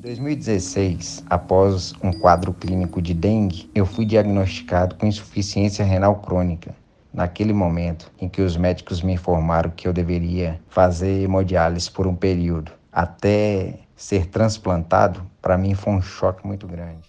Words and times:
Em 0.00 0.02
2016, 0.02 1.26
após 1.28 1.92
um 2.02 2.10
quadro 2.10 2.54
clínico 2.54 3.02
de 3.02 3.12
dengue, 3.12 3.70
eu 3.74 3.84
fui 3.84 4.06
diagnosticado 4.06 4.94
com 4.94 5.04
insuficiência 5.04 5.84
renal 5.84 6.22
crônica. 6.22 6.74
Naquele 7.12 7.52
momento 7.52 8.10
em 8.18 8.26
que 8.26 8.40
os 8.40 8.56
médicos 8.56 9.02
me 9.02 9.12
informaram 9.12 9.68
que 9.68 9.86
eu 9.86 9.92
deveria 9.92 10.58
fazer 10.70 11.20
hemodiálise 11.20 11.90
por 11.90 12.06
um 12.06 12.14
período 12.14 12.72
até 12.90 13.74
ser 13.94 14.24
transplantado, 14.24 15.22
para 15.42 15.58
mim 15.58 15.74
foi 15.74 15.92
um 15.92 16.00
choque 16.00 16.46
muito 16.46 16.66
grande. 16.66 17.06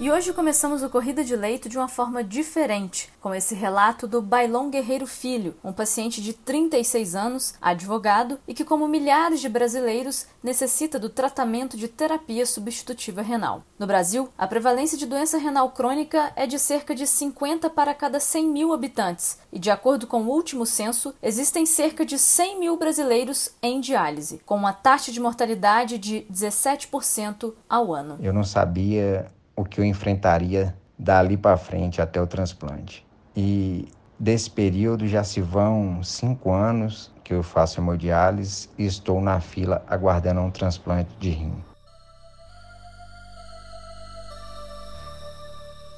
E 0.00 0.10
hoje 0.10 0.32
começamos 0.32 0.82
o 0.82 0.88
Corrida 0.88 1.22
de 1.22 1.36
Leito 1.36 1.68
de 1.68 1.78
uma 1.78 1.86
forma 1.86 2.24
diferente, 2.24 3.12
com 3.20 3.32
esse 3.32 3.54
relato 3.54 4.08
do 4.08 4.20
Bailon 4.20 4.68
Guerreiro 4.68 5.06
Filho, 5.06 5.54
um 5.62 5.72
paciente 5.72 6.20
de 6.20 6.32
36 6.32 7.14
anos, 7.14 7.54
advogado 7.62 8.40
e 8.48 8.54
que, 8.54 8.64
como 8.64 8.88
milhares 8.88 9.40
de 9.40 9.48
brasileiros, 9.48 10.26
necessita 10.42 10.98
do 10.98 11.08
tratamento 11.08 11.76
de 11.76 11.86
terapia 11.86 12.44
substitutiva 12.44 13.22
renal. 13.22 13.62
No 13.78 13.86
Brasil, 13.86 14.28
a 14.36 14.48
prevalência 14.48 14.98
de 14.98 15.06
doença 15.06 15.38
renal 15.38 15.70
crônica 15.70 16.32
é 16.34 16.48
de 16.48 16.58
cerca 16.58 16.96
de 16.96 17.06
50 17.06 17.70
para 17.70 17.94
cada 17.94 18.18
100 18.18 18.48
mil 18.48 18.72
habitantes, 18.72 19.38
e 19.52 19.58
de 19.58 19.70
acordo 19.70 20.06
com 20.06 20.22
o 20.22 20.30
último 20.30 20.66
censo, 20.66 21.14
existem 21.22 21.64
cerca 21.64 22.04
de 22.04 22.18
100 22.18 22.58
mil 22.58 22.76
brasileiros 22.76 23.50
em 23.62 23.80
diálise, 23.80 24.40
com 24.44 24.56
uma 24.56 24.72
taxa 24.72 25.12
de 25.12 25.20
mortalidade 25.20 25.96
de 25.96 26.26
17% 26.32 27.52
ao 27.68 27.94
ano. 27.94 28.18
Eu 28.20 28.32
não 28.32 28.42
sabia 28.42 29.30
o 29.56 29.64
que 29.64 29.80
eu 29.80 29.84
enfrentaria 29.84 30.74
dali 30.98 31.36
para 31.36 31.56
frente 31.56 32.00
até 32.00 32.20
o 32.20 32.26
transplante. 32.26 33.06
E 33.36 33.88
desse 34.18 34.50
período 34.50 35.06
já 35.06 35.24
se 35.24 35.40
vão 35.40 36.02
cinco 36.02 36.52
anos 36.52 37.10
que 37.24 37.34
eu 37.34 37.42
faço 37.42 37.80
hemodiálise 37.80 38.68
e 38.78 38.84
estou 38.84 39.20
na 39.20 39.40
fila 39.40 39.84
aguardando 39.88 40.40
um 40.40 40.50
transplante 40.50 41.10
de 41.18 41.30
rim. 41.30 41.54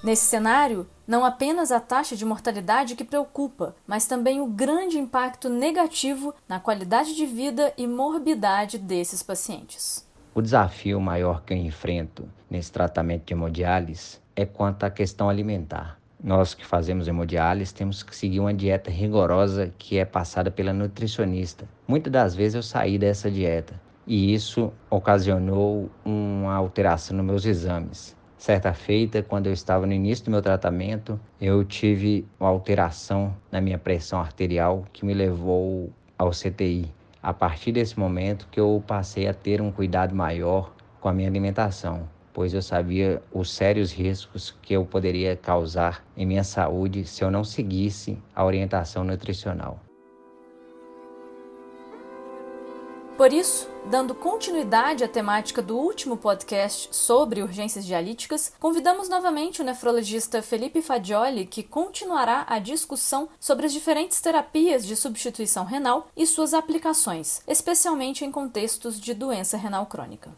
Nesse 0.03 0.27
cenário, 0.27 0.87
não 1.07 1.25
apenas 1.25 1.73
a 1.73 1.81
taxa 1.81 2.15
de 2.15 2.27
mortalidade 2.27 2.95
que 2.95 3.05
preocupa, 3.05 3.75
mas 3.87 4.07
também 4.07 4.39
o 4.39 4.47
grande 4.47 4.99
impacto 4.99 5.49
negativo 5.49 6.35
na 6.47 6.61
qualidade 6.61 7.15
de 7.15 7.25
vida 7.25 7.73
e 7.79 7.87
morbidade 7.87 8.77
desses 8.77 9.23
pacientes. 9.23 10.07
O 10.37 10.43
desafio 10.43 11.01
maior 11.01 11.45
que 11.45 11.53
eu 11.55 11.57
enfrento 11.57 12.29
nesse 12.51 12.73
tratamento 12.73 13.25
de 13.25 13.35
hemodiálise 13.35 14.19
é 14.35 14.45
quanto 14.45 14.83
à 14.83 14.91
questão 14.91 15.29
alimentar. 15.29 15.97
Nós 16.21 16.55
que 16.55 16.67
fazemos 16.67 17.07
hemodiálise 17.07 17.73
temos 17.73 18.03
que 18.03 18.17
seguir 18.17 18.41
uma 18.41 18.53
dieta 18.53 18.91
rigorosa 18.91 19.73
que 19.79 19.97
é 19.97 20.05
passada 20.05 20.51
pela 20.51 20.73
nutricionista. 20.73 21.69
Muitas 21.87 22.13
das 22.13 22.35
vezes 22.35 22.57
eu 22.57 22.65
saí 22.65 22.99
dessa 22.99 23.31
dieta 23.31 23.81
e 24.05 24.35
isso 24.35 24.73
ocasionou 24.91 25.89
uma 26.05 26.53
alteração 26.53 27.17
nos 27.17 27.27
meus 27.27 27.45
exames. 27.45 28.17
Certa 28.37 28.75
feita, 28.75 29.23
quando 29.23 29.47
eu 29.47 29.53
estava 29.53 29.87
no 29.87 29.93
início 29.93 30.25
do 30.25 30.33
meu 30.33 30.43
tratamento, 30.43 31.19
eu 31.41 31.63
tive 31.65 32.27
uma 32.41 32.49
alteração 32.49 33.33
na 33.53 33.61
minha 33.61 33.79
pressão 33.79 34.19
arterial 34.19 34.85
que 34.93 35.07
me 35.07 35.15
levou 35.15 35.93
ao 36.19 36.31
CTI 36.31 36.93
a 37.25 37.33
partir 37.33 37.73
desse 37.73 37.99
momento 37.99 38.47
que 38.51 38.61
eu 38.61 38.85
passei 38.87 39.27
a 39.27 39.33
ter 39.33 39.63
um 39.63 39.73
cuidado 39.73 40.15
maior 40.15 40.75
com 41.01 41.09
a 41.09 41.13
minha 41.13 41.27
alimentação, 41.27 42.07
pois 42.35 42.53
eu 42.53 42.61
sabia 42.61 43.23
os 43.33 43.51
sérios 43.51 43.91
riscos 43.91 44.55
que 44.61 44.75
eu 44.75 44.85
poderia 44.85 45.35
causar 45.35 46.05
em 46.15 46.27
minha 46.27 46.45
saúde 46.45 47.07
se 47.07 47.25
eu 47.25 47.31
não 47.31 47.43
seguisse 47.43 48.19
a 48.37 48.45
orientação 48.45 49.05
nutricional. 49.05 49.84
Por 53.17 53.33
isso, 53.33 53.71
dando 53.87 54.13
continuidade 54.13 55.05
à 55.05 55.09
temática 55.09 55.63
do 55.63 55.79
último 55.79 56.17
podcast 56.17 56.89
sobre 56.91 57.43
urgências 57.43 57.87
dialíticas, 57.87 58.53
convidamos 58.59 59.09
novamente 59.09 59.63
o 59.63 59.65
nefrologista 59.65 60.43
Felipe 60.43 60.83
Fagioli, 60.83 61.47
que 61.47 61.63
continuará 61.63 62.45
a 62.49 62.59
discussão 62.59 63.29
sobre 63.39 63.67
as 63.67 63.73
diferentes 63.73 64.21
terapias 64.21 64.85
de 64.85 64.97
substituição 64.97 65.65
renal 65.65 66.09
e 66.17 66.27
suas 66.27 66.53
aplicações, 66.53 67.41
especialmente 67.47 68.25
em 68.25 68.33
contextos 68.33 69.01
de 69.01 69.15
doença 69.15 69.57
renal 69.57 69.87
crônica. 69.87 70.33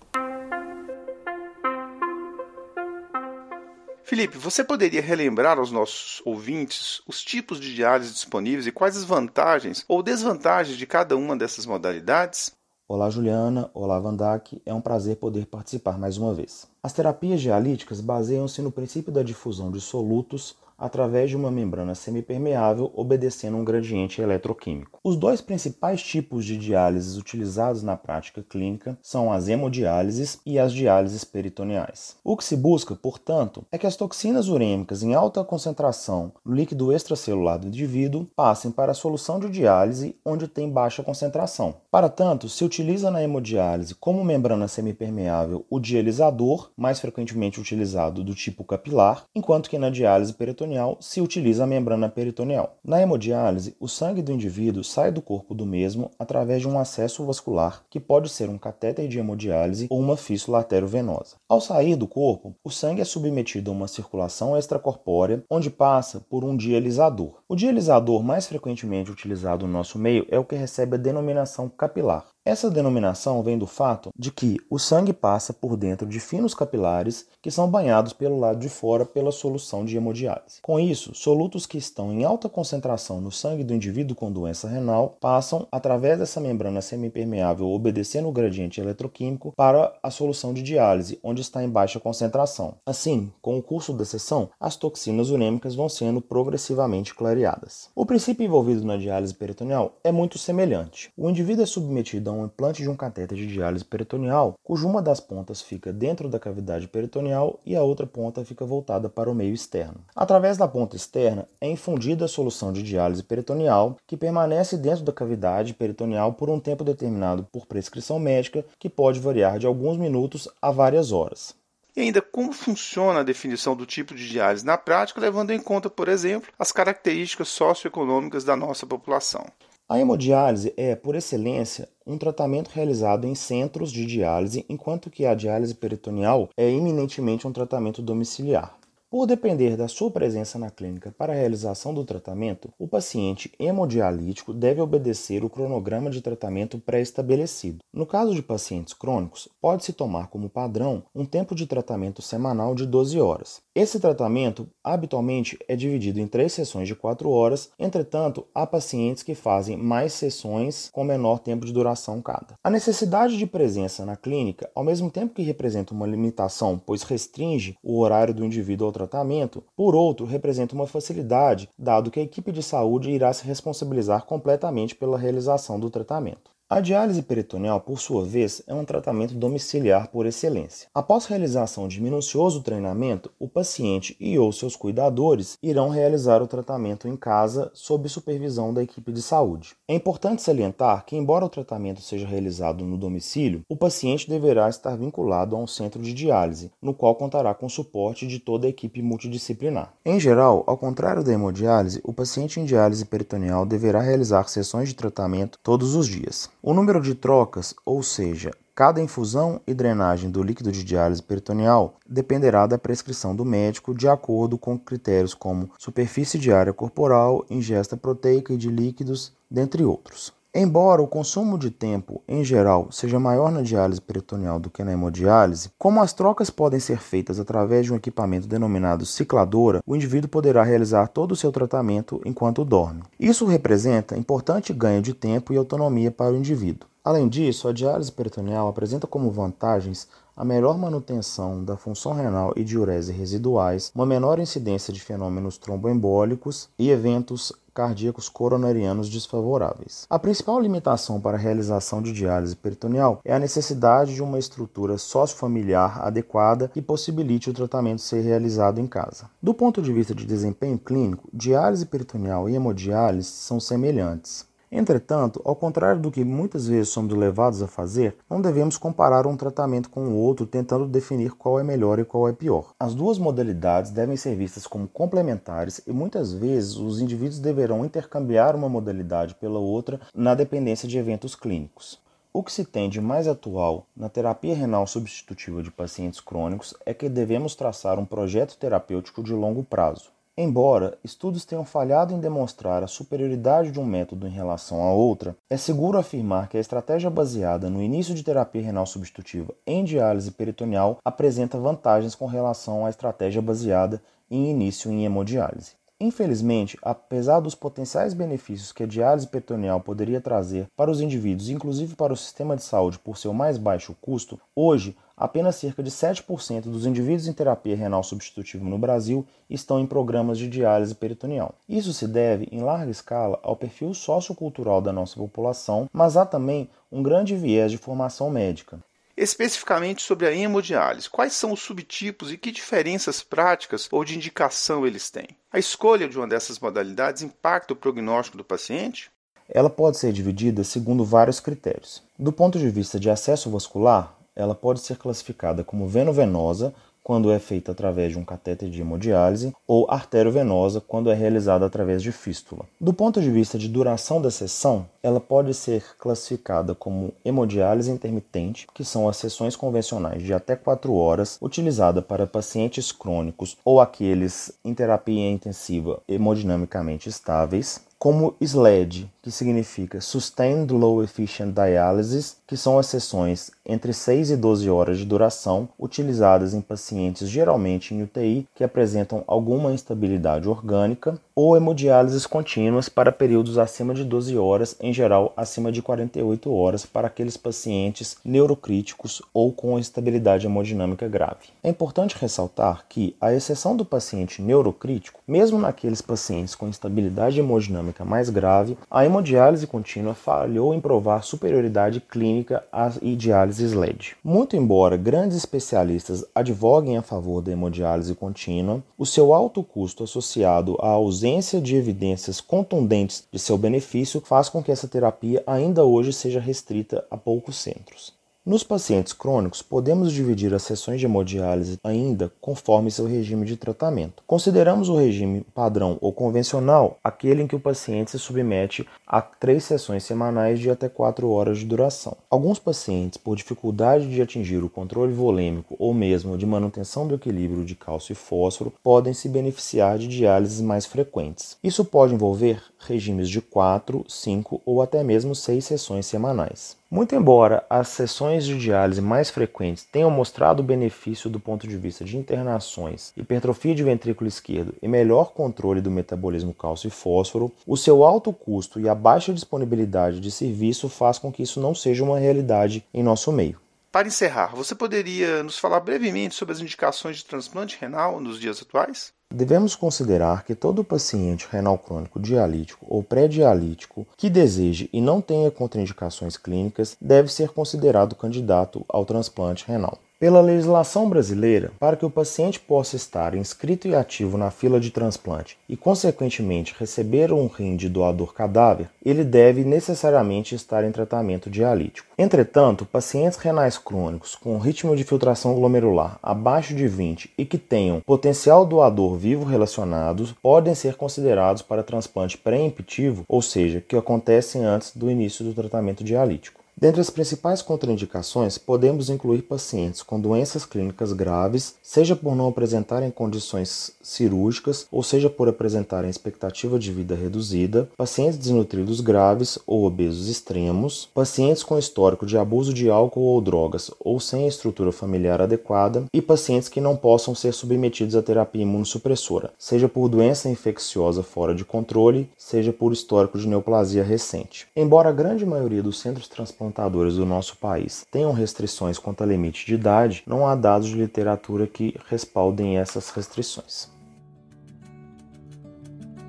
Felipe, 4.05 4.37
você 4.37 4.63
poderia 4.63 5.01
relembrar 5.01 5.59
aos 5.59 5.73
nossos 5.73 6.21
ouvintes 6.27 7.01
os 7.09 7.25
tipos 7.25 7.59
de 7.59 7.75
diálise 7.75 8.13
disponíveis 8.13 8.67
e 8.67 8.71
quais 8.71 8.99
as 8.99 9.03
vantagens 9.03 9.83
ou 9.89 10.03
desvantagens 10.03 10.77
de 10.77 10.87
cada 10.87 11.17
uma 11.17 11.35
dessas 11.35 11.65
modalidades? 11.65 12.55
Olá, 12.89 13.11
Juliana. 13.11 13.69
Olá, 13.75 13.99
Vandak. 13.99 14.63
É 14.65 14.73
um 14.73 14.81
prazer 14.81 15.17
poder 15.17 15.47
participar 15.47 15.99
mais 15.99 16.19
uma 16.19 16.33
vez. 16.33 16.69
As 16.81 16.93
terapias 16.93 17.41
dialíticas 17.41 18.01
baseiam-se 18.01 18.63
no 18.63 18.71
princípio 18.71 19.11
da 19.13 19.25
difusão 19.25 19.73
de 19.73 19.81
solutos 19.81 20.55
através 20.79 21.31
de 21.31 21.37
uma 21.37 21.51
membrana 21.51 21.95
semipermeável 21.95 22.93
obedecendo 22.95 23.57
um 23.57 23.65
gradiente 23.65 24.21
eletroquímico. 24.21 25.01
Os 25.03 25.17
dois 25.17 25.41
principais 25.41 26.03
tipos 26.03 26.45
de 26.45 26.57
diálises 26.57 27.17
utilizados 27.17 27.83
na 27.83 27.97
prática 27.97 28.43
clínica 28.43 28.99
são 29.03 29.33
as 29.33 29.49
hemodiálises 29.49 30.39
e 30.45 30.59
as 30.59 30.73
diálises 30.73 31.25
peritoneais. 31.25 32.17
O 32.23 32.37
que 32.37 32.45
se 32.45 32.57
busca, 32.57 32.95
portanto, 32.95 33.65
é 33.73 33.79
que 33.79 33.87
as 33.87 33.97
toxinas 33.97 34.49
urêmicas 34.49 35.03
em 35.03 35.15
alta 35.15 35.43
concentração 35.45 36.33
no 36.45 36.55
líquido 36.55 36.93
extracelular 36.93 37.59
do 37.59 37.69
indivíduo 37.69 38.27
passem 38.37 38.71
para 38.71 38.93
a 38.93 38.95
solução 38.95 39.41
de 39.41 39.49
diálise 39.49 40.17
onde 40.25 40.49
tem 40.49 40.71
baixa 40.71 41.03
concentração. 41.03 41.77
Para 41.91 42.09
tanto, 42.09 42.49
se 42.49 42.65
utiliza 42.65 43.11
na 43.11 43.23
hemodiálise 43.23 43.95
como 43.95 44.25
membrana 44.25 44.69
semipermeável 44.69 45.65
o 45.71 45.81
dialisador, 45.81 46.71
mais 46.77 47.01
frequentemente 47.01 47.61
utilizado 47.61 48.23
do 48.23 48.35
tipo 48.35 48.65
capilar, 48.65 49.25
enquanto 49.35 49.71
que 49.71 49.79
na 49.79 49.91
diálise 49.91 50.33
peritoneal 50.33 50.66
peritoneal 50.67 50.97
se 51.01 51.21
utiliza 51.21 51.65
a 51.65 51.67
membrana 51.67 52.09
peritoneal. 52.09 52.77
Na 52.85 53.01
hemodiálise, 53.01 53.77
o 53.79 53.89
sangue 53.89 54.23
do 54.23 54.33
indivíduo 54.33 54.83
sai 54.83 55.13
do 55.13 55.23
corpo 55.23 55.55
do 55.55 55.65
mesmo 55.65 56.11
através 56.19 56.61
de 56.61 56.69
um 56.69 56.79
acesso 56.79 57.25
vascular, 57.25 57.85
que 57.89 58.01
pode 58.01 58.29
ser 58.29 58.49
um 58.49 58.59
catéter 58.59 59.09
de 59.09 59.19
hemodiálise 59.19 59.87
ou 59.89 60.01
uma 60.01 60.17
fístula 60.17 60.59
arteriovenosa. 60.59 61.37
Ao 61.49 61.61
sair 61.61 61.95
do 61.95 62.09
corpo, 62.09 62.55
o 62.65 62.71
sangue 62.71 63.01
é 63.01 63.05
submetido 63.05 63.71
a 63.71 63.75
uma 63.75 63.89
circulação 63.89 64.57
extracorpórea, 64.57 65.45
onde 65.49 65.71
passa 65.71 66.21
por 66.29 66.45
um 66.45 66.57
dialisador. 66.57 67.41
O 67.49 67.55
dialisador 67.55 68.23
mais 68.23 68.47
frequentemente 68.47 69.11
utilizado 69.11 69.67
no 69.67 69.73
nosso 69.73 69.99
meio 69.99 70.27
é 70.31 70.39
o 70.39 70.45
que 70.45 70.57
recebe 70.57 70.97
a 70.97 70.99
denominação 70.99 71.69
capilar. 71.69 72.36
Essa 72.47 72.71
denominação 72.71 73.43
vem 73.43 73.59
do 73.59 73.67
fato 73.67 74.11
de 74.17 74.31
que 74.31 74.57
o 74.71 74.79
sangue 74.79 75.13
passa 75.13 75.53
por 75.53 75.77
dentro 75.77 76.07
de 76.07 76.21
finos 76.21 76.55
capilares 76.55 77.27
que 77.43 77.51
são 77.51 77.69
banhados 77.69 78.13
pelo 78.13 78.39
lado 78.39 78.61
de 78.61 78.69
fora 78.69 79.05
pela 79.05 79.33
solução 79.33 79.85
de 79.85 79.97
hemodiálise. 79.97 80.61
Com 80.63 80.79
isso, 80.79 81.13
solutos 81.13 81.67
que 81.67 81.77
estão 81.77 82.13
em 82.13 82.23
alta 82.23 82.49
concentração 82.49 83.21
no 83.21 83.33
sangue 83.33 83.65
do 83.65 83.75
indivíduo 83.75 84.15
com 84.15 84.31
doença 84.31 84.69
renal 84.69 85.17
passam 85.21 85.67
através 85.73 86.21
dessa 86.21 86.41
membrana 86.41 86.81
semipermeável 86.81 87.67
obedecendo 87.67 88.29
o 88.29 88.33
gradiente 88.33 88.81
eletroquímico 88.81 89.53
para 89.57 89.93
a 90.01 90.09
solução 90.09 90.55
de 90.55 90.63
diálise, 90.63 91.19
onde 91.25 91.41
está 91.41 91.65
em 91.65 91.69
baixa 91.69 91.99
concentração. 91.99 92.77
Assim, 92.87 93.33
com 93.43 93.59
o 93.59 93.63
curso 93.63 93.93
da 93.93 94.05
sessão, 94.05 94.51
as 94.61 94.77
toxinas 94.77 95.31
urêmicas 95.31 95.75
vão 95.75 95.89
sendo 95.89 96.21
progressivamente 96.21 97.13
clareadas. 97.13 97.91
O 97.93 98.07
princípio 98.07 98.47
envolvido 98.47 98.85
na 98.85 98.97
diálise 98.97 99.35
peritoneal 99.35 99.97
é 100.05 100.13
muito 100.13 100.39
semelhante. 100.39 101.11
O 101.17 101.29
indivíduo 101.29 101.65
é 101.65 101.67
submetido 101.67 102.31
a 102.31 102.36
um 102.37 102.45
implante 102.45 102.83
de 102.83 102.89
um 102.89 102.97
catéter 102.97 103.37
de 103.37 103.47
diálise 103.47 103.85
peritoneal, 103.85 104.55
cuja 104.63 104.87
uma 104.87 105.03
das 105.03 105.21
pontas 105.21 105.61
fica 105.61 105.93
dentro 105.93 106.29
da 106.29 106.39
cavidade 106.39 106.89
peritoneal 106.89 107.59
e 107.65 107.75
a 107.75 107.83
outra 107.83 108.07
ponta 108.07 108.45
fica 108.45 108.65
voltada 108.65 109.09
para 109.09 109.31
o 109.31 109.35
meio 109.35 109.55
externo. 109.55 110.01
Através 110.15 110.57
da 110.57 110.69
ponta 110.69 110.97
externa 110.97 111.49
é 111.61 111.69
infundida 111.69 112.25
a 112.25 112.29
solução 112.29 112.73
de 112.73 112.83
diálise 112.83 113.23
peritoneal, 113.23 113.97
que 114.07 114.17
permanece 114.17 114.77
dentro 114.77 115.05
da 115.05 115.13
cavidade 115.13 115.75
peritoneal 115.75 116.33
por 116.33 116.51
um 116.51 116.61
tempo 116.61 116.85
determinado 116.85 117.47
por 117.51 117.67
prescrição 117.67 118.19
médica, 118.19 118.65
que 118.79 118.89
pode 118.89 119.21
variar 119.21 119.59
de 119.59 119.67
alguns 119.67 119.97
minutos 119.97 120.49
a 120.61 120.71
várias 120.71 121.13
horas. 121.13 121.55
E 121.97 122.03
ainda 122.03 122.21
como 122.21 122.53
funciona 122.53 123.21
a 123.21 123.25
definição 123.25 123.75
do 123.75 123.87
tipo 123.87 124.15
de 124.15 124.29
diálise 124.29 124.67
na 124.67 124.77
prática, 124.77 125.19
levando 125.19 125.51
em 125.51 125.59
conta, 125.59 125.89
por 125.89 126.09
exemplo, 126.09 126.53
as 126.59 126.71
características 126.71 127.49
socioeconômicas 127.49 128.45
da 128.45 128.55
nossa 128.55 128.87
população. 128.87 129.47
A 129.89 130.01
hemodiálise 130.01 130.75
é, 130.77 130.97
por 130.97 131.15
excelência, 131.15 131.89
um 132.05 132.19
tratamento 132.19 132.71
realizado 132.71 133.25
em 133.25 133.37
centros 133.37 133.93
de 133.93 134.05
diálise, 134.05 134.67
enquanto 134.69 135.09
que 135.09 135.25
a 135.25 135.33
diálise 135.33 135.77
peritoneal 135.77 136.49
é 136.57 136.69
eminentemente 136.69 137.47
um 137.47 137.53
tratamento 137.53 138.03
domiciliar. 138.03 138.77
Por 139.09 139.29
depender 139.29 139.77
da 139.77 139.87
sua 139.87 140.11
presença 140.11 140.59
na 140.59 140.71
clínica 140.73 141.15
para 141.17 141.33
a 141.33 141.37
realização 141.37 141.95
do 141.95 142.05
tratamento, 142.05 142.69
o 142.77 142.89
paciente 142.89 143.53
hemodialítico 143.61 144.53
deve 144.53 144.81
obedecer 144.81 145.45
o 145.45 145.49
cronograma 145.49 146.11
de 146.11 146.21
tratamento 146.21 146.81
pré-estabelecido. 146.81 147.79
No 147.95 148.05
caso 148.05 148.35
de 148.35 148.43
pacientes 148.43 148.93
crônicos, 148.93 149.49
pode-se 149.61 149.93
tomar 149.93 150.27
como 150.27 150.51
padrão 150.51 151.05
um 151.15 151.25
tempo 151.25 151.55
de 151.55 151.65
tratamento 151.65 152.21
semanal 152.21 152.75
de 152.75 152.85
12 152.85 153.21
horas. 153.21 153.66
Esse 153.77 154.01
tratamento 154.01 154.67
habitualmente 154.83 155.59
é 155.69 155.77
dividido 155.77 156.19
em 156.19 156.27
três 156.27 156.55
sessões 156.55 156.89
de 156.89 156.95
quatro 156.95 157.29
horas, 157.29 157.71
entretanto, 157.79 158.47
há 158.55 158.67
pacientes 158.67 159.23
que 159.23 159.35
fazem 159.35 159.77
mais 159.77 160.15
sessões 160.15 160.89
com 160.91 161.05
menor 161.05 161.41
tempo 161.41 161.67
de 161.67 161.75
duração 161.75 162.23
cada. 162.23 162.55
A 162.65 162.71
necessidade 162.71 163.37
de 163.37 163.47
presença 163.47 164.07
na 164.07 164.17
clínica, 164.17 164.71
ao 164.75 164.83
mesmo 164.83 165.11
tempo 165.11 165.35
que 165.35 165.43
representa 165.43 165.93
uma 165.93 166.07
limitação, 166.07 166.81
pois 166.87 167.03
restringe 167.03 167.77
o 167.83 168.01
horário 168.01 168.33
do 168.33 168.47
indivíduo 168.47 168.87
ao 168.87 168.93
tratamento, 168.95 169.63
por 169.77 169.95
outro, 169.95 170.25
representa 170.25 170.75
uma 170.75 170.87
facilidade, 170.87 171.69
dado 171.79 172.11
que 172.11 172.19
a 172.19 172.23
equipe 172.23 172.51
de 172.53 172.63
saúde 172.63 173.11
irá 173.11 173.31
se 173.35 173.47
responsabilizar 173.47 174.25
completamente 174.25 174.95
pela 174.95 175.19
realização 175.19 175.79
do 175.79 175.91
tratamento. 175.91 176.56
A 176.69 176.81
diálise 176.81 177.23
peritoneal, 177.23 177.81
por 177.81 178.01
sua 178.01 178.25
vez, 178.25 178.61
é 178.67 178.75
um 178.75 178.85
tratamento 178.85 179.35
domiciliar 179.35 180.09
por 180.09 180.27
excelência. 180.27 180.89
Após 180.93 181.27
realização 181.27 181.87
de 181.87 182.03
minucioso 182.03 182.61
treinamento, 182.61 183.31
o 183.39 183.47
paciente 183.47 184.17
e 184.19 184.37
ou 184.37 184.51
seus 184.51 184.75
cuidadores 184.75 185.57
irão 185.63 185.91
realizar 185.91 186.43
o 186.43 186.47
tratamento 186.49 187.07
em 187.07 187.17
casa 187.17 187.71
sob 187.73 188.09
supervisão 188.09 188.75
da 188.75 188.83
equipe 188.83 189.13
de 189.13 189.23
saúde. 189.23 189.77
É 189.87 189.95
importante 189.95 190.43
salientar 190.43 191.07
que, 191.07 191.15
embora 191.15 191.45
o 191.45 191.49
tratamento 191.49 192.01
seja 192.01 192.27
realizado 192.27 192.85
no 192.85 192.99
domicílio, 192.99 193.63
o 193.69 193.77
paciente 193.77 194.29
deverá 194.29 194.69
estar 194.69 194.97
vinculado 194.97 195.55
a 195.55 195.61
um 195.61 195.69
centro 195.69 196.03
de 196.03 196.13
diálise, 196.13 196.73
no 196.83 196.93
qual 196.93 197.15
contará 197.15 197.55
com 197.55 197.67
o 197.67 197.71
suporte 197.71 198.27
de 198.27 198.41
toda 198.41 198.67
a 198.67 198.71
equipe 198.71 199.01
multidisciplinar. 199.01 199.93
Em 200.05 200.19
geral, 200.19 200.65
ao 200.67 200.77
contrário 200.77 201.23
da 201.23 201.33
hemodiálise, 201.33 202.01
o 202.03 202.13
paciente 202.13 202.59
em 202.59 202.65
diálise 202.65 203.05
peritoneal 203.05 203.65
deverá 203.65 204.01
realizar 204.01 204.49
sessões 204.49 204.89
de 204.89 204.97
tratamento 204.97 205.61
todos 205.63 205.95
os 205.95 206.09
dias. 206.09 206.51
O 206.69 206.75
número 206.75 207.01
de 207.01 207.15
trocas, 207.15 207.73
ou 207.85 208.03
seja, 208.03 208.51
cada 208.75 209.01
infusão 209.01 209.61
e 209.69 209.73
drenagem 209.73 210.29
do 210.29 210.43
líquido 210.43 210.73
de 210.73 210.83
diálise 210.83 211.23
peritoneal, 211.23 211.95
dependerá 212.05 212.67
da 212.67 212.77
prescrição 212.77 213.37
do 213.37 213.45
médico 213.45 213.95
de 213.95 214.09
acordo 214.09 214.59
com 214.59 214.77
critérios 214.77 215.33
como 215.33 215.71
superfície 215.79 216.41
diária 216.41 216.73
corporal, 216.73 217.47
ingesta 217.49 217.97
proteica 217.97 218.53
e 218.53 218.57
de 218.57 218.69
líquidos, 218.69 219.33
dentre 219.49 219.85
outros. 219.85 220.36
Embora 220.59 221.03
o 221.03 221.07
consumo 221.07 221.59
de 221.59 221.71
tempo, 221.71 222.23
em 222.27 222.43
geral, 222.43 222.91
seja 222.91 223.21
maior 223.21 223.53
na 223.53 223.61
diálise 223.61 224.01
peritoneal 224.01 224.59
do 224.59 224.71
que 224.71 224.83
na 224.83 224.91
hemodiálise, 224.95 225.71
como 225.79 226.01
as 226.01 226.15
trocas 226.15 226.49
podem 226.49 226.81
ser 226.81 226.97
feitas 226.97 227.39
através 227.39 227.85
de 227.85 227.93
um 227.93 227.97
equipamento 227.97 228.47
denominado 228.47 229.05
cicladora, 229.05 229.81
o 229.87 229.95
indivíduo 229.95 230.31
poderá 230.31 230.63
realizar 230.63 231.09
todo 231.09 231.33
o 231.33 231.37
seu 231.37 231.53
tratamento 231.53 232.23
enquanto 232.25 232.65
dorme. 232.65 233.03
Isso 233.21 233.45
representa 233.45 234.17
importante 234.17 234.73
ganho 234.73 235.03
de 235.03 235.13
tempo 235.13 235.53
e 235.53 235.59
autonomia 235.59 236.11
para 236.11 236.33
o 236.33 236.39
indivíduo. 236.39 236.89
Além 237.05 237.29
disso, 237.29 237.69
a 237.69 237.73
diálise 237.73 238.11
peritoneal 238.11 238.67
apresenta 238.67 239.07
como 239.07 239.31
vantagens 239.31 240.09
a 240.37 240.45
melhor 240.45 240.77
manutenção 240.77 241.65
da 241.65 241.79
função 241.79 242.13
renal 242.13 242.53
e 242.55 242.63
diurese 242.63 243.11
residuais, 243.11 243.91
uma 243.95 244.05
menor 244.05 244.39
incidência 244.39 244.93
de 244.93 245.01
fenômenos 245.01 245.57
tromboembólicos 245.57 246.69
e 246.79 246.91
eventos 246.91 247.53
cardíacos 247.73 248.29
coronarianos 248.29 249.09
desfavoráveis. 249.09 250.07
A 250.09 250.19
principal 250.19 250.59
limitação 250.59 251.21
para 251.21 251.37
a 251.37 251.41
realização 251.41 252.01
de 252.01 252.13
diálise 252.13 252.57
peritoneal 252.57 253.21
é 253.25 253.35
a 253.35 253.39
necessidade 253.39 254.15
de 254.15 254.23
uma 254.23 254.39
estrutura 254.39 254.97
sociofamiliar 254.97 256.03
adequada 256.03 256.71
que 256.73 256.81
possibilite 256.81 257.51
o 257.51 257.55
tratamento 257.55 258.01
ser 258.01 258.23
realizado 258.23 258.81
em 258.81 258.87
casa. 258.87 259.29
Do 259.43 259.53
ponto 259.53 259.83
de 259.83 259.93
vista 259.93 260.15
de 260.15 260.27
desempenho 260.27 260.79
clínico, 260.79 261.29
diálise 261.33 261.85
peritoneal 261.85 262.49
e 262.49 262.55
hemodiálise 262.55 263.29
são 263.29 263.61
semelhantes. 263.61 264.47
Entretanto, 264.71 265.41
ao 265.45 265.55
contrário 265.55 266.01
do 266.01 266.11
que 266.11 266.25
muitas 266.25 266.67
vezes 266.67 266.89
somos 266.89 267.15
levados 267.15 267.63
a 267.63 267.69
fazer, 267.69 268.17
não 268.29 268.41
devemos 268.41 268.77
comparar 268.77 269.27
um 269.27 269.37
tratamento 269.37 269.89
com 269.89 270.09
o 270.09 270.17
outro 270.17 270.45
tentando 270.45 270.87
definir 270.87 271.33
qual 271.33 271.61
é 271.61 271.63
melhor 271.63 271.99
e 271.99 272.05
qual 272.05 272.29
é 272.29 272.33
pior. 272.33 272.73
As 272.79 272.95
duas 272.95 273.17
modalidades 273.19 273.93
devem 273.93 274.17
ser 274.17 274.35
vistas 274.35 274.67
como 274.67 274.89
complementares 274.89 275.81
e 275.87 275.93
muitas 275.93 276.33
vezes 276.33 276.77
os 276.77 277.01
indivíduos 277.01 277.39
deverão 277.39 277.85
intercambiar 277.85 278.57
uma 278.57 278.69
modalidade 278.69 279.37
pela 279.37 279.59
outra 279.59 280.01
na 280.13 280.35
dependência 280.35 280.89
de 280.89 280.99
eventos 280.99 281.37
clínicos. 281.37 282.05
O 282.33 282.43
que 282.43 282.53
se 282.53 282.67
tem 282.67 282.91
de 282.91 283.01
mais 283.01 283.27
atual 283.27 283.87
na 283.97 284.11
terapia 284.11 284.55
renal 284.55 284.87
substitutiva 284.87 285.63
de 285.63 285.71
pacientes 285.71 286.21
crônicos 286.21 286.75
é 286.85 286.93
que 286.93 287.09
devemos 287.09 287.55
traçar 287.55 287.99
um 287.99 288.05
projeto 288.05 288.59
terapêutico 288.59 289.23
de 289.23 289.33
longo 289.33 289.65
prazo. 289.65 290.16
Embora 290.39 290.99
estudos 291.03 291.47
tenham 291.47 291.65
falhado 291.65 292.13
em 292.13 292.21
demonstrar 292.21 292.83
a 292.83 292.87
superioridade 292.87 293.71
de 293.71 293.81
um 293.81 293.87
método 293.87 294.27
em 294.27 294.31
relação 294.31 294.83
a 294.83 294.93
outra, 294.93 295.35
é 295.49 295.57
seguro 295.57 295.97
afirmar 295.97 296.51
que 296.51 296.59
a 296.59 296.61
estratégia 296.61 297.09
baseada 297.09 297.71
no 297.71 297.83
início 297.83 298.15
de 298.15 298.23
terapia 298.23 298.61
renal 298.61 298.85
substitutiva 298.85 299.55
em 299.67 299.83
diálise 299.83 300.31
peritoneal 300.31 300.99
apresenta 301.03 301.59
vantagens 301.59 302.15
com 302.15 302.27
relação 302.27 302.85
à 302.85 302.91
estratégia 302.91 303.41
baseada 303.41 304.03
em 304.31 304.51
início 304.51 304.91
em 304.91 305.07
hemodiálise. 305.07 305.73
Infelizmente, 305.99 306.77
apesar 306.83 307.41
dos 307.41 307.55
potenciais 307.55 308.13
benefícios 308.13 308.71
que 308.71 308.83
a 308.83 308.87
diálise 308.87 309.27
peritoneal 309.27 309.81
poderia 309.81 310.21
trazer 310.21 310.67
para 310.77 310.91
os 310.91 311.01
indivíduos, 311.01 311.49
inclusive 311.49 311.97
para 311.97 312.13
o 312.13 312.17
sistema 312.17 312.55
de 312.55 312.63
saúde 312.63 312.99
por 312.99 313.17
seu 313.17 313.33
mais 313.33 313.57
baixo 313.57 313.97
custo, 313.99 314.39
hoje 314.55 314.95
apenas 315.17 315.57
cerca 315.57 315.83
de 315.83 315.91
7% 315.91 316.65
dos 316.65 316.85
indivíduos 316.85 317.27
em 317.27 317.33
terapia 317.33 317.75
renal 317.75 318.03
substitutiva 318.03 318.63
no 318.63 318.77
Brasil 318.77 319.27
estão 319.49 319.81
em 319.81 319.87
programas 319.87 320.37
de 320.37 320.49
diálise 320.49 320.95
peritoneal. 320.95 321.55
Isso 321.67 321.95
se 321.95 322.07
deve, 322.07 322.47
em 322.53 322.61
larga 322.61 322.91
escala, 322.91 323.41
ao 323.43 323.57
perfil 323.57 323.95
sociocultural 323.95 324.83
da 324.83 324.93
nossa 324.93 325.17
população, 325.17 325.89
mas 325.91 326.19
há 326.19 326.27
também 326.27 326.69
um 326.93 327.03
grande 327.03 327.35
viés 327.35 327.73
de 327.73 327.79
formação 327.79 328.29
médica. 328.29 328.79
Especificamente 329.17 330.03
sobre 330.03 330.27
a 330.27 330.33
hemodiálise, 330.33 331.09
quais 331.09 331.33
são 331.33 331.53
os 331.53 331.61
subtipos 331.61 332.31
e 332.31 332.37
que 332.37 332.53
diferenças 332.53 333.23
práticas 333.23 333.89
ou 333.91 334.05
de 334.05 334.15
indicação 334.15 334.87
eles 334.87 335.09
têm? 335.09 335.29
A 335.51 335.59
escolha 335.59 336.07
de 336.07 336.19
uma 336.19 336.29
dessas 336.29 336.59
modalidades 336.59 337.23
impacta 337.23 337.73
o 337.73 337.77
prognóstico 337.77 338.37
do 338.37 338.45
paciente? 338.45 339.11
Ela 339.49 339.71
pode 339.71 339.97
ser 339.97 340.13
dividida 340.13 340.63
segundo 340.63 341.03
vários 341.03 341.41
critérios. 341.41 342.03
Do 342.19 342.31
ponto 342.31 342.59
de 342.59 342.69
vista 342.69 343.01
de 343.01 343.09
acesso 343.09 343.51
vascular, 343.51 344.15
ela 344.35 344.55
pode 344.55 344.81
ser 344.81 344.99
classificada 344.99 345.65
como 345.65 345.89
venovenosa 345.89 346.75
quando 347.07 347.31
é 347.31 347.39
feita 347.39 347.71
através 347.71 348.11
de 348.11 348.19
um 348.19 348.25
catéter 348.25 348.69
de 348.69 348.81
hemodiálise 348.81 349.55
ou 349.65 349.89
arteriovenosa 349.89 350.81
quando 350.81 351.09
é 351.09 351.15
realizada 351.15 351.65
através 351.65 352.03
de 352.03 352.11
fístula. 352.11 352.65
Do 352.81 352.93
ponto 352.93 353.21
de 353.21 353.31
vista 353.31 353.57
de 353.57 353.69
duração 353.69 354.21
da 354.21 354.29
sessão, 354.29 354.87
ela 355.05 355.21
pode 355.21 355.55
ser 355.55 355.85
classificada 356.01 356.75
como 356.75 357.13
hemodiálise 357.25 357.93
intermitente, 357.93 358.67
que 358.75 358.85
são 358.85 359.09
as 359.09 359.19
sessões 359.19 359.55
convencionais 359.55 360.21
de 360.21 360.35
até 360.35 360.57
4 360.57 360.93
horas, 360.95 361.39
utilizada 361.41 362.03
para 362.03 362.27
pacientes 362.27 362.91
crônicos 362.91 363.57
ou 363.65 363.81
aqueles 363.81 364.51
em 364.65 364.75
terapia 364.75 365.31
intensiva 365.31 366.03
hemodinamicamente 366.09 367.09
estáveis, 367.09 367.87
como 368.07 368.37
SLED, 368.41 369.11
que 369.21 369.33
significa 369.33 370.01
Sustained 370.01 370.73
Low 370.73 371.03
Efficient 371.03 371.53
Dialysis, 371.53 372.37
que 372.47 372.57
são 372.57 372.79
as 372.79 372.87
sessões 372.87 373.51
entre 373.67 373.93
6 373.93 374.31
e 374.31 374.37
12 374.37 374.71
horas 374.71 374.99
de 374.99 375.05
duração, 375.05 375.69
utilizadas 375.77 376.55
em 376.55 376.61
pacientes 376.61 377.29
geralmente 377.29 377.93
em 377.93 378.05
UTI 378.05 378.47
que 378.55 378.63
apresentam 378.63 379.25
alguma 379.27 379.73
instabilidade 379.73 380.49
orgânica, 380.49 381.21
ou 381.39 381.55
hemodiálises 381.55 382.25
contínuas 382.25 382.89
para 382.89 383.13
períodos 383.13 383.59
acima 383.59 383.93
de 383.93 384.03
12 384.03 384.39
horas, 384.39 384.75
em 384.81 384.91
geral 384.91 385.35
acima 385.37 385.71
de 385.71 385.83
48 385.83 386.51
horas, 386.51 386.87
para 386.87 387.09
aqueles 387.09 387.37
pacientes 387.37 388.17
neurocríticos 388.25 389.21
ou 389.35 389.53
com 389.53 389.79
instabilidade 389.79 390.47
hemodinâmica 390.47 391.07
grave. 391.07 391.51
É 391.63 391.69
importante 391.69 392.17
ressaltar 392.19 392.87
que, 392.89 393.15
à 393.21 393.35
exceção 393.35 393.77
do 393.77 393.85
paciente 393.85 394.41
neurocrítico, 394.41 395.21
mesmo 395.29 395.59
naqueles 395.59 396.01
pacientes 396.01 396.55
com 396.55 396.69
instabilidade 396.69 397.39
hemodinâmica 397.39 398.03
mais 398.03 398.31
grave, 398.31 398.79
a 398.91 399.05
hemodiálise 399.05 399.67
contínua 399.67 400.15
falhou 400.15 400.73
em 400.73 400.81
provar 400.81 401.23
superioridade 401.23 402.01
clínica 402.01 402.65
à 402.73 402.89
diálise 402.89 403.63
SLED. 403.63 404.17
Muito 404.25 404.57
embora 404.57 404.97
grandes 404.97 405.37
especialistas 405.37 406.25
advoguem 406.35 406.97
a 406.97 407.03
favor 407.03 407.43
da 407.43 407.53
hemodiálise 407.53 408.15
contínua, 408.15 408.83
o 408.97 409.05
seu 409.05 409.35
alto 409.35 409.63
custo 409.63 410.03
associado 410.03 410.79
à 410.81 410.89
ausência 410.89 411.26
ausência 411.27 411.61
de 411.61 411.75
evidências 411.75 412.41
contundentes 412.41 413.27
de 413.33 413.39
seu 413.39 413.59
benefício 413.59 414.21
faz 414.21 414.49
com 414.49 414.63
que 414.63 414.71
essa 414.71 414.87
terapia 414.87 415.43
ainda 415.45 415.85
hoje 415.85 416.13
seja 416.13 416.39
restrita 416.39 417.05
a 417.11 417.17
poucos 417.17 417.57
centros. 417.57 418.15
Nos 418.47 418.63
pacientes 418.63 419.13
crônicos, 419.13 419.61
podemos 419.61 420.13
dividir 420.13 420.55
as 420.55 420.63
sessões 420.63 421.01
de 421.01 421.07
hemodiálise 421.07 421.81
ainda 421.83 422.31
conforme 422.41 422.93
seu 422.93 423.05
regime 423.05 423.45
de 423.45 423.57
tratamento. 423.57 424.23
Consideramos 424.25 424.89
o 424.89 424.95
regime 424.95 425.45
padrão 425.53 425.99
ou 426.01 426.13
convencional 426.13 426.97
aquele 427.03 427.43
em 427.43 427.49
que 427.49 427.57
o 427.57 427.61
paciente 427.61 428.13
se 428.13 428.21
submete 428.21 428.87
a 429.05 429.21
três 429.21 429.65
sessões 429.65 430.05
semanais 430.05 430.61
de 430.61 430.71
até 430.71 430.89
quatro 430.89 431.29
horas 431.29 431.59
de 431.59 431.65
duração. 431.65 432.17
Alguns 432.31 432.61
pacientes, 432.61 433.19
por 433.19 433.35
dificuldade 433.35 434.09
de 434.09 434.23
atingir 434.23 434.63
o 434.63 434.71
controle 434.71 435.13
volêmico 435.13 435.75
ou 435.77 435.93
mesmo 435.93 436.39
de 436.39 436.47
manutenção 436.47 437.05
do 437.05 437.17
equilíbrio 437.17 437.65
de 437.65 437.75
cálcio 437.75 438.13
e 438.13 438.15
fósforo, 438.15 438.73
podem 438.81 439.13
se 439.13 439.29
beneficiar 439.29 439.99
de 439.99 440.07
diálises 440.07 440.61
mais 440.61 440.87
frequentes. 440.87 441.57
Isso 441.65 441.85
pode 441.85 442.15
envolver 442.15 442.63
regimes 442.79 443.29
de 443.29 443.41
4, 443.41 444.05
5 444.07 444.63
ou 444.65 444.81
até 444.81 445.03
mesmo 445.03 445.35
6 445.35 445.65
sessões 445.65 446.07
semanais. 446.07 446.77
Muito 446.89 447.17
embora 447.17 447.67
as 447.69 447.89
sessões 447.89 448.45
de 448.45 448.57
diálise 448.57 449.01
mais 449.01 449.29
frequentes 449.29 449.83
tenham 449.83 450.09
mostrado 450.09 450.63
benefício 450.63 451.29
do 451.29 451.41
ponto 451.41 451.67
de 451.67 451.77
vista 451.77 452.05
de 452.05 452.17
internações, 452.17 453.13
hipertrofia 453.17 453.75
de 453.75 453.83
ventrículo 453.83 454.29
esquerdo 454.29 454.73
e 454.81 454.87
melhor 454.87 455.33
controle 455.33 455.81
do 455.81 455.91
metabolismo 455.91 456.55
cálcio 456.55 456.87
e 456.87 456.91
fósforo, 456.93 457.51
o 457.67 457.77
seu 457.77 458.05
alto 458.05 458.33
custo 458.33 458.79
e 458.79 458.89
a 458.89 458.95
baixa 458.95 459.33
disponibilidade 459.33 460.21
de 460.21 460.31
serviço 460.31 460.89
faz 460.89 461.19
com 461.19 461.33
que 461.33 461.43
isso 461.43 461.61
não 461.61 461.75
seja 461.75 462.05
uma 462.05 462.21
realidade 462.21 462.85
em 462.95 463.03
nosso 463.03 463.33
meio. 463.33 463.61
Para 463.91 464.07
encerrar, 464.07 464.55
você 464.55 464.75
poderia 464.75 465.43
nos 465.43 465.59
falar 465.59 465.81
brevemente 465.81 466.37
sobre 466.37 466.53
as 466.53 466.61
indicações 466.61 467.17
de 467.17 467.25
transplante 467.25 467.79
renal 467.81 468.21
nos 468.21 468.39
dias 468.39 468.63
atuais? 468.63 469.16
Devemos 469.35 469.75
considerar 469.75 470.45
que 470.45 470.55
todo 470.55 470.85
paciente 470.85 471.49
renal 471.51 471.77
crônico 471.79 472.21
dialítico 472.21 472.87
ou 472.89 473.03
pré-dialítico 473.03 474.07
que 474.17 474.31
deseje 474.31 474.89
e 474.93 475.01
não 475.01 475.21
tenha 475.21 475.51
contraindicações 475.51 476.37
clínicas 476.37 476.97
deve 477.01 477.31
ser 477.31 477.51
considerado 477.51 478.15
candidato 478.15 478.85
ao 478.89 479.05
transplante 479.05 479.67
renal. 479.67 479.99
Pela 480.19 480.41
legislação 480.41 481.11
brasileira, 481.11 481.73
para 481.79 481.95
que 481.95 482.07
o 482.07 482.11
paciente 482.11 482.59
possa 482.59 482.97
estar 482.97 483.35
inscrito 483.35 483.87
e 483.87 483.95
ativo 483.95 484.39
na 484.39 484.51
fila 484.51 484.81
de 484.81 484.91
transplante 484.91 485.59
e, 485.69 485.77
consequentemente, 485.77 486.75
receber 486.79 487.31
um 487.35 487.47
rim 487.49 487.77
de 487.77 487.87
doador 487.87 488.33
cadáver, 488.33 488.89
ele 489.05 489.23
deve 489.23 489.63
necessariamente 489.63 490.55
estar 490.55 490.85
em 490.85 490.91
tratamento 490.91 491.51
dialítico. 491.51 492.09
Entretanto, 492.17 492.87
pacientes 492.87 493.39
renais 493.39 493.77
crônicos 493.77 494.35
com 494.35 494.57
ritmo 494.57 494.97
de 494.97 495.05
filtração 495.05 495.55
glomerular 495.55 496.19
abaixo 496.23 496.75
de 496.75 496.89
20 496.89 497.35
e 497.37 497.45
que 497.45 497.59
tenham 497.59 498.01
potencial 498.01 498.65
doador 498.65 499.19
vivo 499.19 499.45
relacionados 499.45 500.33
podem 500.43 500.75
ser 500.75 500.95
considerados 500.95 501.61
para 501.61 501.83
transplante 501.83 502.39
pré-emptivo, 502.39 503.23
ou 503.29 503.43
seja, 503.43 503.85
que 503.87 503.95
acontece 503.95 504.59
antes 504.61 504.97
do 504.97 505.11
início 505.11 505.45
do 505.45 505.53
tratamento 505.53 506.03
dialítico. 506.03 506.65
Dentre 506.79 507.01
as 507.01 507.09
principais 507.09 507.63
contraindicações, 507.63 508.59
podemos 508.59 509.09
incluir 509.09 509.41
pacientes 509.41 510.03
com 510.03 510.21
doenças 510.21 510.67
clínicas 510.67 511.11
graves, 511.15 511.77
seja 511.83 512.15
por 512.15 512.37
não 512.37 512.49
apresentarem 512.49 513.11
condições 513.11 513.93
cirúrgicas 514.03 514.87
ou 514.93 515.03
seja 515.03 515.31
por 515.31 515.49
apresentarem 515.49 516.11
expectativa 516.11 516.79
de 516.79 516.93
vida 516.93 517.15
reduzida, 517.15 517.89
pacientes 517.97 518.37
desnutridos 518.37 519.01
graves 519.01 519.59
ou 519.67 519.87
obesos 519.87 520.29
extremos, 520.29 521.09
pacientes 521.15 521.63
com 521.63 521.79
histórico 521.79 522.27
de 522.27 522.37
abuso 522.37 522.75
de 522.75 522.91
álcool 522.91 523.23
ou 523.23 523.41
drogas 523.41 523.91
ou 523.99 524.21
sem 524.21 524.47
estrutura 524.47 524.93
familiar 524.93 525.41
adequada 525.41 526.05
e 526.13 526.21
pacientes 526.21 526.69
que 526.69 526.79
não 526.79 526.95
possam 526.95 527.35
ser 527.35 527.55
submetidos 527.55 528.15
à 528.15 528.21
terapia 528.21 528.61
imunossupressora, 528.61 529.51
seja 529.59 529.89
por 529.89 530.11
doença 530.11 530.51
infecciosa 530.51 531.23
fora 531.23 531.55
de 531.55 531.65
controle, 531.65 532.29
seja 532.37 532.71
por 532.71 532.93
histórico 532.93 533.39
de 533.39 533.49
neoplasia 533.49 534.05
recente. 534.05 534.67
Embora 534.77 535.09
a 535.09 535.13
grande 535.13 535.47
maioria 535.47 535.83
dos 535.83 535.99
centros 535.99 536.29
transplantados 536.29 536.66
contadores 536.67 537.15
do 537.15 537.25
nosso 537.25 537.57
país 537.59 538.05
tenham 538.11 538.33
restrições 538.33 538.99
quanto 538.99 539.23
a 539.23 539.27
limite 539.27 539.65
de 539.65 539.75
idade, 539.75 540.25
não 540.27 540.45
há 540.45 540.57
dados 540.57 540.89
de 540.89 540.97
literatura 540.97 541.65
que 541.65 541.95
respaldem 542.09 542.77
essas 542.77 543.09
restrições. 543.11 543.89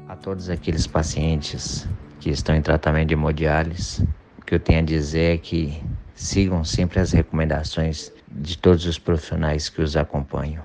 A 0.08 0.16
todos 0.16 0.48
aqueles 0.48 0.86
pacientes 0.86 1.88
que 2.20 2.30
estão 2.30 2.56
em 2.56 2.62
tratamento 2.62 3.08
de 3.08 3.16
hemodiálise, 3.16 4.08
o 4.38 4.46
que 4.46 4.54
eu 4.54 4.60
tenho 4.60 4.80
a 4.80 4.84
dizer 4.84 5.34
é 5.34 5.38
que 5.40 5.84
sigam 6.14 6.64
sempre 6.64 7.00
as 7.00 7.12
recomendações 7.12 8.12
de 8.32 8.60
todos 8.60 8.86
os 8.86 9.00
profissionais 9.00 9.70
que 9.70 9.82
os 9.82 9.98
acompanham. 9.98 10.64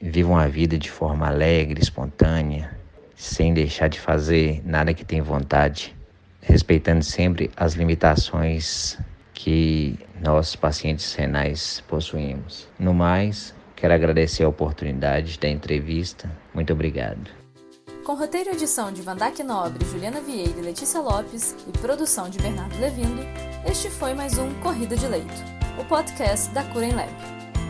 Vivam 0.00 0.36
a 0.36 0.46
vida 0.46 0.78
de 0.78 0.90
forma 0.90 1.26
alegre, 1.26 1.80
espontânea, 1.82 2.78
sem 3.16 3.52
deixar 3.52 3.88
de 3.88 3.98
fazer 3.98 4.62
nada 4.64 4.94
que 4.94 5.04
tem 5.04 5.20
vontade, 5.20 5.96
respeitando 6.40 7.02
sempre 7.02 7.50
as 7.56 7.74
limitações 7.74 8.96
que 9.38 9.96
nós, 10.20 10.56
pacientes 10.56 11.14
renais, 11.14 11.80
possuímos. 11.86 12.66
No 12.76 12.92
mais, 12.92 13.54
quero 13.76 13.94
agradecer 13.94 14.42
a 14.42 14.48
oportunidade 14.48 15.38
da 15.38 15.48
entrevista. 15.48 16.28
Muito 16.52 16.72
obrigado. 16.72 17.30
Com 18.04 18.14
roteiro 18.14 18.50
e 18.50 18.54
edição 18.54 18.90
de 18.90 19.00
Vandac 19.00 19.40
Nobre, 19.44 19.84
Juliana 19.86 20.20
Vieira 20.20 20.58
e 20.58 20.62
Letícia 20.62 21.00
Lopes 21.00 21.54
e 21.68 21.78
produção 21.78 22.28
de 22.28 22.38
Bernardo 22.38 22.80
Levindo, 22.80 23.22
este 23.64 23.88
foi 23.88 24.12
mais 24.12 24.36
um 24.38 24.52
Corrida 24.54 24.96
de 24.96 25.06
Leito, 25.06 25.44
o 25.78 25.84
podcast 25.84 26.50
da 26.50 26.64
Cura 26.64 26.86
em 26.86 26.92
Lab. 26.92 27.12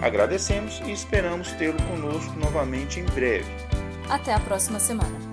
Agradecemos 0.00 0.80
e 0.86 0.92
esperamos 0.92 1.52
tê-lo 1.52 1.76
conosco 1.82 2.32
novamente 2.38 2.98
em 2.98 3.04
breve. 3.04 3.50
Até 4.08 4.32
a 4.32 4.40
próxima 4.40 4.80
semana. 4.80 5.27